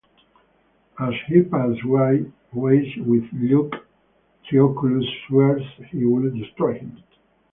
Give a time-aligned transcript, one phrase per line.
[0.99, 3.75] As he parts ways with Luke,
[4.49, 7.03] Trioculus swears he will destroy him.